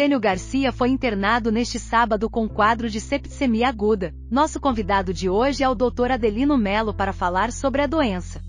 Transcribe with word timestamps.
Estênio 0.00 0.18
Garcia 0.18 0.72
foi 0.72 0.88
internado 0.88 1.52
neste 1.52 1.78
sábado 1.78 2.30
com 2.30 2.48
quadro 2.48 2.88
de 2.88 2.98
septicemia 2.98 3.68
aguda. 3.68 4.14
Nosso 4.30 4.58
convidado 4.58 5.12
de 5.12 5.28
hoje 5.28 5.62
é 5.62 5.68
o 5.68 5.74
Dr. 5.74 6.12
Adelino 6.12 6.56
Melo 6.56 6.94
para 6.94 7.12
falar 7.12 7.52
sobre 7.52 7.82
a 7.82 7.86
doença. 7.86 8.40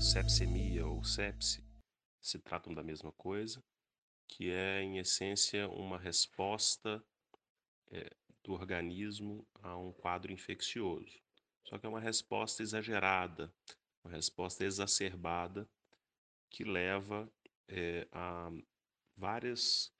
Sepsemia 0.00 0.84
ou 0.84 1.04
sepse 1.04 1.62
se 2.20 2.40
tratam 2.40 2.74
da 2.74 2.82
mesma 2.82 3.12
coisa, 3.12 3.62
que 4.26 4.50
é, 4.50 4.82
em 4.82 4.98
essência, 4.98 5.68
uma 5.68 5.96
resposta 5.96 7.00
é, 7.92 8.10
do 8.42 8.52
organismo 8.52 9.46
a 9.62 9.76
um 9.76 9.92
quadro 9.92 10.32
infeccioso. 10.32 11.22
Só 11.62 11.78
que 11.78 11.86
é 11.86 11.88
uma 11.88 12.00
resposta 12.00 12.64
exagerada, 12.64 13.48
uma 14.04 14.12
resposta 14.12 14.64
exacerbada 14.64 15.68
que 16.50 16.64
leva 16.64 17.30
é, 17.68 18.08
a 18.10 18.50
várias 19.16 19.93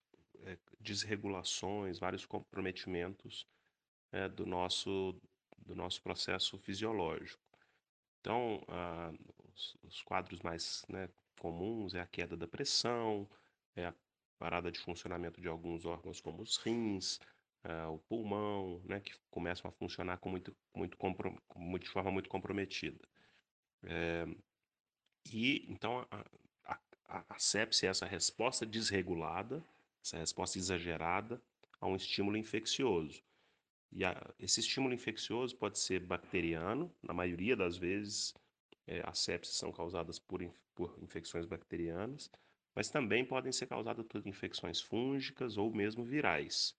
é, 0.45 0.59
desregulações, 0.81 1.99
vários 1.99 2.27
comprometimentos 2.27 3.47
é, 4.12 4.29
do, 4.29 4.47
nosso, 4.47 5.21
do 5.59 5.75
nosso 5.75 6.02
processo 6.02 6.59
fisiológico. 6.59 7.43
Então, 8.21 8.62
ah, 8.69 9.12
os, 9.52 9.77
os, 9.83 10.02
quadros 10.02 10.41
mais 10.41 10.83
né, 10.88 11.09
comuns 11.38 11.95
é 11.95 12.01
a 12.01 12.07
queda 12.07 12.37
da 12.37 12.49
pressão, 12.49 13.29
é 13.77 13.87
a 13.87 13.95
parada 14.38 14.71
de 14.71 14.79
funcionamento 14.79 15.41
de 15.41 15.49
alguns 15.49 15.85
órgãos 15.85 16.21
como 16.21 16.43
os 16.43 16.57
rins, 16.57 17.19
é, 17.65 17.87
o 17.87 17.99
pulmão, 17.99 18.80
né, 18.85 19.01
que 19.01 19.13
começam 19.30 19.69
a 19.69 19.73
funcionar 19.73 20.19
com 20.19 20.29
muito, 20.29 20.57
muito 20.74 21.85
de 21.85 21.91
forma 21.91 22.11
muito 22.11 22.29
comprometida. 22.29 22.99
É, 23.83 24.27
e 25.33 25.66
então 25.71 26.07
a, 26.11 26.24
a, 27.09 27.24
a 27.29 27.38
sepse 27.38 27.87
é 27.87 27.91
essa 27.91 28.07
resposta 28.07 28.65
desregulada, 28.65 29.63
essa 30.05 30.19
resposta 30.19 30.59
exagerada 30.59 31.43
a 31.81 31.87
um 31.87 31.97
estímulo 31.97 32.37
infeccioso. 32.37 33.23
E 33.91 34.05
a, 34.05 34.35
esse 34.38 34.61
estímulo 34.61 34.93
infeccioso 34.93 35.57
pode 35.57 35.79
ser 35.79 36.01
bacteriano, 36.01 36.95
na 37.02 37.15
maioria 37.15 37.57
das 37.57 37.77
vezes 37.79 38.35
é, 38.87 39.02
as 39.07 39.19
sepses 39.21 39.57
são 39.57 39.73
causadas 39.73 40.19
por, 40.19 40.43
por 40.74 40.99
infecções 41.02 41.46
bacterianas, 41.46 42.30
mas 42.74 42.91
também 42.91 43.24
podem 43.24 43.52
ser 43.52 43.66
causadas 43.66 44.05
por 44.07 44.27
infecções 44.27 44.80
fúngicas 44.80 45.57
ou 45.57 45.73
mesmo 45.73 46.05
virais. 46.05 46.77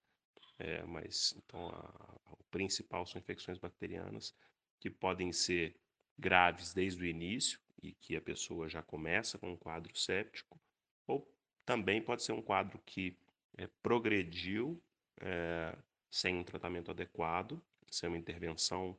É, 0.59 0.83
mas 0.83 1.33
então 1.37 1.67
a, 1.69 2.19
a, 2.25 2.33
o 2.33 2.43
principal 2.51 3.05
são 3.05 3.19
infecções 3.19 3.57
bacterianas 3.57 4.35
que 4.79 4.89
podem 4.89 5.31
ser 5.31 5.75
graves 6.17 6.73
desde 6.73 7.01
o 7.01 7.05
início 7.05 7.59
e 7.81 7.91
que 7.91 8.15
a 8.15 8.21
pessoa 8.21 8.69
já 8.69 8.81
começa 8.83 9.37
com 9.37 9.51
um 9.51 9.57
quadro 9.57 9.97
séptico, 9.97 10.59
ou 11.07 11.34
também 11.65 12.01
pode 12.01 12.23
ser 12.23 12.31
um 12.31 12.41
quadro 12.41 12.79
que 12.85 13.17
é, 13.57 13.67
progrediu 13.81 14.81
é, 15.21 15.75
sem 16.09 16.35
um 16.35 16.43
tratamento 16.43 16.91
adequado, 16.91 17.61
sem 17.89 18.09
uma 18.09 18.17
intervenção 18.17 18.97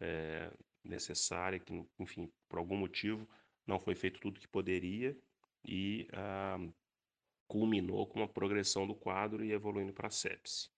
é, 0.00 0.50
necessária, 0.84 1.58
que, 1.58 1.84
enfim, 1.98 2.30
por 2.48 2.58
algum 2.58 2.76
motivo 2.76 3.28
não 3.66 3.78
foi 3.78 3.94
feito 3.94 4.20
tudo 4.20 4.40
que 4.40 4.48
poderia 4.48 5.16
e 5.64 6.08
ah, 6.12 6.58
culminou 7.46 8.06
com 8.06 8.18
uma 8.20 8.28
progressão 8.28 8.86
do 8.86 8.94
quadro 8.94 9.44
e 9.44 9.52
evoluindo 9.52 9.92
para 9.92 10.08
a 10.08 10.10
sepse. 10.10 10.68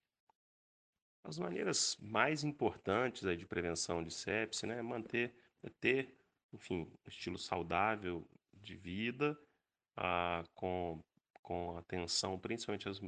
As 1.23 1.39
maneiras 1.39 1.97
mais 2.01 2.45
importantes 2.45 3.25
aí 3.25 3.37
de 3.37 3.47
prevenção 3.47 4.05
de 4.05 4.13
sepse 4.13 4.67
né, 4.67 4.79
é 4.79 4.83
manter, 4.83 5.35
é 5.63 5.71
ter 5.71 6.15
enfim, 6.53 6.83
um 6.83 7.09
estilo 7.09 7.39
saudável 7.39 8.27
de 8.53 8.75
vida, 8.77 9.39
ah, 9.97 10.45
com, 10.55 11.03
com 11.45 11.77
atenção 11.77 12.39
principalmente 12.39 12.89
aos, 12.89 13.01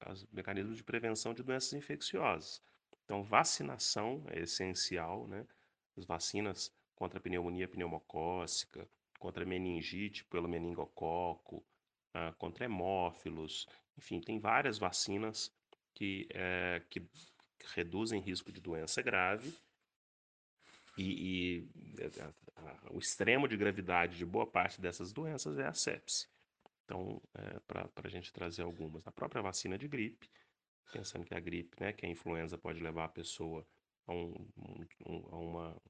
aos 0.00 0.24
mecanismos 0.32 0.76
de 0.76 0.84
prevenção 0.84 1.34
de 1.34 1.42
doenças 1.42 1.72
infecciosas. 1.74 2.62
Então, 3.04 3.22
vacinação 3.22 4.24
é 4.28 4.38
essencial, 4.40 5.26
né? 5.26 5.44
As 5.98 6.06
vacinas 6.06 6.72
contra 6.94 7.18
a 7.18 7.22
pneumonia 7.22 7.68
pneumocócica, 7.68 8.88
contra 9.18 9.42
a 9.42 9.46
meningite 9.46 10.24
pelo 10.26 10.48
meningococo, 10.48 11.62
ah, 12.14 12.32
contra 12.38 12.64
hemófilos, 12.64 13.66
enfim, 13.98 14.20
tem 14.20 14.38
várias 14.38 14.78
vacinas 14.78 15.52
que, 15.92 16.28
é, 16.30 16.82
que 16.88 17.02
reduzem 17.74 18.20
risco 18.20 18.52
de 18.52 18.60
doença 18.60 19.02
grave 19.02 19.52
e, 20.96 21.66
e 21.96 22.20
a, 22.20 22.60
a, 22.60 22.92
o 22.92 22.98
extremo 22.98 23.48
de 23.48 23.56
gravidade 23.56 24.16
de 24.16 24.24
boa 24.24 24.46
parte 24.46 24.80
dessas 24.80 25.12
doenças 25.12 25.58
é 25.58 25.66
a 25.66 25.74
sepse. 25.74 26.28
Então, 26.84 27.20
é, 27.34 27.60
para 27.60 27.90
a 28.04 28.08
gente 28.08 28.32
trazer 28.32 28.62
algumas, 28.62 29.06
a 29.06 29.12
própria 29.12 29.42
vacina 29.42 29.78
de 29.78 29.88
gripe, 29.88 30.28
pensando 30.92 31.24
que 31.24 31.34
a 31.34 31.40
gripe, 31.40 31.76
né, 31.80 31.92
que 31.92 32.04
a 32.04 32.08
influenza 32.08 32.58
pode 32.58 32.80
levar 32.80 33.04
a 33.04 33.08
pessoa 33.08 33.66
a 34.06 34.12
um, 34.12 34.34
um, 35.06 35.28
a 35.30 35.38
uma, 35.38 35.82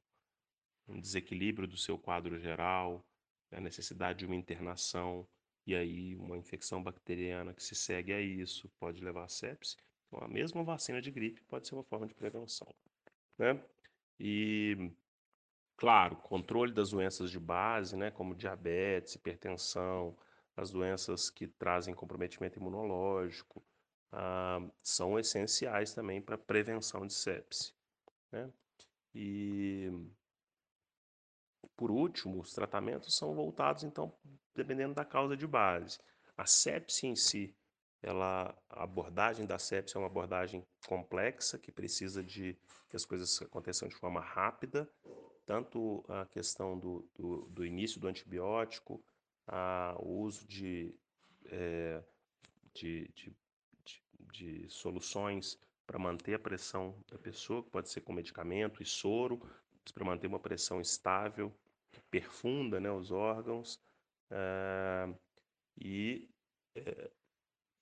um 0.88 1.00
desequilíbrio 1.00 1.66
do 1.66 1.76
seu 1.76 1.98
quadro 1.98 2.38
geral, 2.38 3.04
a 3.50 3.60
necessidade 3.60 4.20
de 4.20 4.26
uma 4.26 4.36
internação, 4.36 5.28
e 5.66 5.74
aí 5.74 6.16
uma 6.16 6.36
infecção 6.36 6.82
bacteriana 6.82 7.54
que 7.54 7.62
se 7.62 7.74
segue 7.74 8.12
a 8.12 8.20
isso 8.20 8.68
pode 8.78 9.02
levar 9.02 9.24
a 9.24 9.28
sepse. 9.28 9.76
Então, 10.06 10.24
a 10.24 10.28
mesma 10.28 10.62
vacina 10.62 11.00
de 11.00 11.10
gripe 11.10 11.42
pode 11.44 11.66
ser 11.66 11.74
uma 11.74 11.84
forma 11.84 12.06
de 12.06 12.14
prevenção. 12.14 12.68
Né? 13.38 13.62
E, 14.18 14.92
claro, 15.76 16.16
controle 16.16 16.72
das 16.72 16.90
doenças 16.90 17.30
de 17.30 17.38
base, 17.38 17.96
né, 17.96 18.10
como 18.10 18.34
diabetes, 18.34 19.14
hipertensão, 19.14 20.16
as 20.56 20.70
doenças 20.70 21.30
que 21.30 21.46
trazem 21.46 21.94
comprometimento 21.94 22.58
imunológico, 22.58 23.62
ah, 24.10 24.60
são 24.82 25.18
essenciais 25.18 25.94
também 25.94 26.20
para 26.20 26.36
prevenção 26.36 27.06
de 27.06 27.14
sepse. 27.14 27.72
Né? 28.30 28.50
E, 29.14 29.90
por 31.76 31.90
último, 31.90 32.40
os 32.40 32.52
tratamentos 32.52 33.16
são 33.16 33.34
voltados, 33.34 33.84
então, 33.84 34.12
dependendo 34.54 34.94
da 34.94 35.04
causa 35.04 35.36
de 35.36 35.46
base. 35.46 35.98
A 36.36 36.46
sepse 36.46 37.06
em 37.06 37.16
si 37.16 37.54
ela, 38.02 38.54
a 38.68 38.82
abordagem 38.82 39.46
da 39.46 39.58
sepsia 39.58 39.98
é 39.98 40.02
uma 40.02 40.08
abordagem 40.08 40.66
complexa 40.86 41.56
que 41.56 41.70
precisa 41.70 42.22
de 42.22 42.58
que 42.88 42.96
as 42.96 43.04
coisas 43.04 43.40
aconteçam 43.40 43.88
de 43.88 43.94
forma 43.94 44.20
rápida, 44.20 44.90
tanto 45.46 46.04
a 46.08 46.26
questão 46.26 46.78
do, 46.78 47.08
do, 47.14 47.46
do 47.48 47.64
início 47.64 48.00
do 48.00 48.08
antibiótico, 48.08 49.02
a, 49.46 49.94
o 49.98 50.20
uso 50.20 50.46
de, 50.46 50.94
é, 51.46 52.02
de, 52.74 53.08
de, 53.14 53.36
de, 53.84 54.02
de 54.32 54.70
soluções 54.70 55.58
para 55.86 55.98
manter 55.98 56.34
a 56.34 56.38
pressão 56.38 56.94
da 57.10 57.18
pessoa, 57.18 57.62
que 57.62 57.70
pode 57.70 57.88
ser 57.90 58.00
com 58.00 58.12
medicamento 58.12 58.82
e 58.82 58.86
soro, 58.86 59.40
para 59.92 60.04
manter 60.04 60.26
uma 60.26 60.38
pressão 60.38 60.80
estável, 60.80 61.52
perfunda 62.10 62.78
né, 62.80 62.90
os 62.90 63.10
órgãos, 63.10 63.80
é, 64.30 65.14
e 65.76 66.28
é, 66.74 67.10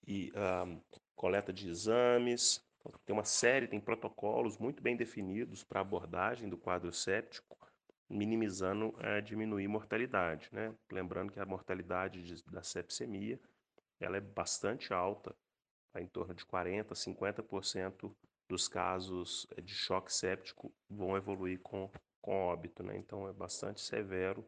e 0.07 0.31
uh, 0.31 0.81
coleta 1.15 1.53
de 1.53 1.69
exames. 1.69 2.65
Tem 3.05 3.15
uma 3.15 3.25
série, 3.25 3.69
tem 3.69 3.81
protocolos 3.81 4.59
muito 4.59 4.83
bem 4.83 4.97
definidos 4.97 5.63
para 5.63 5.81
abordagem 5.81 6.49
do 6.49 6.57
quadro 6.57 6.93
séptico, 6.93 7.59
minimizando, 8.11 8.89
uh, 8.89 9.23
diminuir 9.23 9.69
mortalidade. 9.69 10.49
Né? 10.53 10.75
Lembrando 10.91 11.33
que 11.33 11.39
a 11.39 11.47
mortalidade 11.47 12.23
de, 12.23 12.43
da 12.45 12.63
sepsemia 12.63 13.41
ela 14.01 14.17
é 14.17 14.21
bastante 14.21 14.93
alta, 14.93 15.35
tá? 15.93 16.01
em 16.01 16.07
torno 16.09 16.35
de 16.35 16.45
40%, 16.45 16.89
50% 16.93 18.15
dos 18.49 18.67
casos 18.67 19.47
eh, 19.57 19.61
de 19.61 19.75
choque 19.75 20.13
séptico 20.13 20.75
vão 20.89 21.17
evoluir 21.17 21.61
com, 21.61 21.89
com 22.21 22.33
óbito. 22.33 22.83
Né? 22.83 22.97
Então 22.97 23.29
é 23.29 23.33
bastante 23.33 23.81
severo 23.81 24.45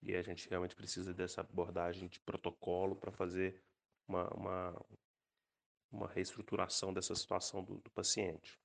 e 0.00 0.14
a 0.14 0.22
gente 0.22 0.48
realmente 0.48 0.76
precisa 0.76 1.12
dessa 1.12 1.40
abordagem 1.40 2.08
de 2.08 2.20
protocolo 2.20 2.94
para 2.94 3.10
fazer 3.10 3.60
uma, 4.06 4.28
uma, 4.34 4.86
uma 5.90 6.08
reestruturação 6.08 6.92
dessa 6.92 7.14
situação 7.14 7.64
do, 7.64 7.78
do 7.78 7.90
paciente. 7.90 8.60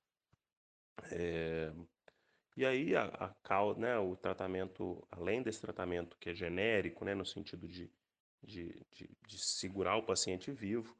É, 1.10 1.72
e 2.58 2.66
aí, 2.66 2.96
a, 2.96 3.04
a, 3.48 3.74
né, 3.76 3.96
o 3.98 4.16
tratamento, 4.16 5.06
além 5.12 5.40
desse 5.40 5.60
tratamento 5.60 6.18
que 6.18 6.30
é 6.30 6.34
genérico, 6.34 7.04
né, 7.04 7.14
no 7.14 7.24
sentido 7.24 7.68
de, 7.68 7.88
de, 8.42 8.84
de, 8.90 9.08
de 9.28 9.38
segurar 9.38 9.94
o 9.94 10.02
paciente 10.02 10.50
vivo, 10.50 10.96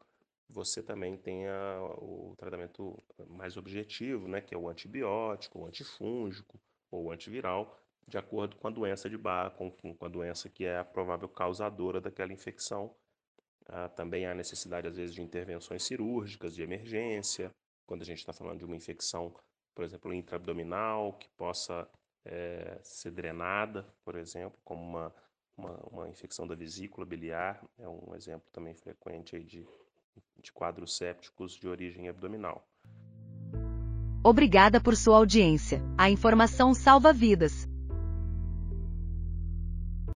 você 0.48 0.80
também 0.80 1.16
tem 1.16 1.48
a, 1.48 1.82
o 1.98 2.36
tratamento 2.38 2.96
mais 3.26 3.56
objetivo, 3.56 4.28
né, 4.28 4.40
que 4.40 4.54
é 4.54 4.56
o 4.56 4.68
antibiótico, 4.68 5.58
o 5.58 5.66
antifúngico 5.66 6.60
ou 6.92 7.06
o 7.06 7.10
antiviral, 7.10 7.76
de 8.06 8.16
acordo 8.16 8.56
com 8.56 8.68
a 8.68 8.70
doença 8.70 9.10
de 9.10 9.18
Bar, 9.18 9.50
com, 9.50 9.68
com 9.72 10.04
a 10.04 10.08
doença 10.08 10.48
que 10.48 10.64
é 10.64 10.78
a 10.78 10.84
provável 10.84 11.28
causadora 11.28 12.00
daquela 12.00 12.32
infecção. 12.32 12.94
Ah, 13.66 13.88
também 13.88 14.26
há 14.26 14.32
necessidade, 14.32 14.86
às 14.86 14.96
vezes, 14.96 15.12
de 15.12 15.22
intervenções 15.22 15.82
cirúrgicas 15.82 16.54
de 16.54 16.62
emergência, 16.62 17.52
quando 17.84 18.02
a 18.02 18.04
gente 18.04 18.18
está 18.18 18.32
falando 18.32 18.60
de 18.60 18.64
uma 18.64 18.76
infecção, 18.76 19.34
por 19.78 19.84
exemplo, 19.84 20.12
intraabdominal, 20.12 21.12
que 21.12 21.28
possa 21.36 21.88
é, 22.24 22.80
ser 22.82 23.12
drenada, 23.12 23.86
por 24.04 24.16
exemplo, 24.16 24.58
como 24.64 24.82
uma, 24.82 25.14
uma, 25.56 25.76
uma, 25.88 26.08
infecção 26.08 26.48
da 26.48 26.56
vesícula 26.56 27.06
biliar, 27.06 27.64
é 27.78 27.88
um 27.88 28.12
exemplo 28.16 28.50
também 28.50 28.74
frequente 28.74 29.38
de 29.38 29.64
de 30.42 30.52
quadros 30.52 30.96
sépticos 30.96 31.52
de 31.52 31.68
origem 31.68 32.08
abdominal. 32.08 32.66
Obrigada 34.24 34.80
por 34.80 34.96
sua 34.96 35.16
audiência. 35.16 35.80
A 35.96 36.10
informação 36.10 36.74
salva 36.74 37.12
vidas. 37.12 37.67